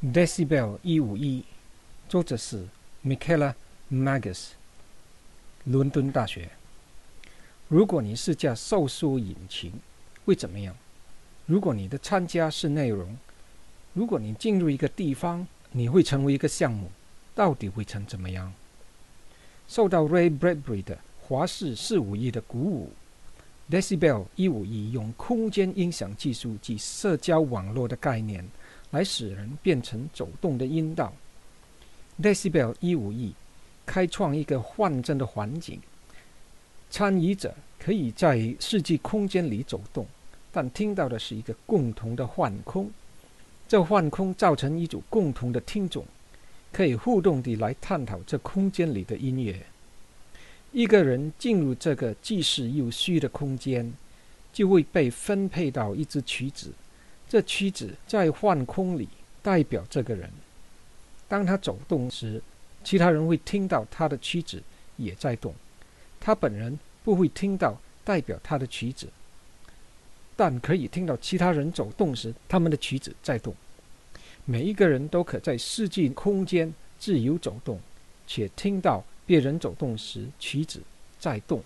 [0.00, 1.42] Decibel 一五一，
[2.08, 2.64] 作者是
[3.04, 3.52] Michaela
[3.90, 4.50] Magus，
[5.64, 6.48] 伦敦大学。
[7.66, 9.72] 如果你是架搜索引擎，
[10.24, 10.76] 会怎么样？
[11.46, 13.18] 如果你的参加是内容，
[13.92, 16.92] 如果你进入一个地方，你会成为一个项目，
[17.34, 18.52] 到底会成怎么样？
[19.66, 22.92] 受到 Ray Bradbury 的华氏四五一的鼓舞
[23.68, 28.48] ，Decibel 一五一用空间音响技术及社交网络的概念。
[28.90, 31.12] 来使人变成走动的阴道。
[32.20, 33.34] Decibel 一五一，
[33.86, 35.80] 开创一个幻真的环境。
[36.90, 40.06] 参与者可以在世纪空间里走动，
[40.50, 42.90] 但听到的是一个共同的幻空。
[43.68, 46.04] 这幻空造成一组共同的听众，
[46.72, 49.66] 可以互动地来探讨这空间里的音乐。
[50.72, 53.92] 一个人进入这个既是又虚的空间，
[54.52, 56.72] 就会被分配到一支曲子。
[57.28, 59.08] 这曲子在幻空里
[59.42, 60.30] 代表这个人。
[61.28, 62.42] 当他走动时，
[62.82, 64.62] 其他人会听到他的曲子
[64.96, 65.54] 也在动。
[66.18, 69.08] 他本人不会听到代表他的曲子，
[70.34, 73.54] 但可以听到其他人走动时他们的曲子在动。
[74.44, 77.78] 每一个人都可在世纪空间自由走动，
[78.26, 80.80] 且听到别人走动时曲子
[81.20, 81.56] 在动。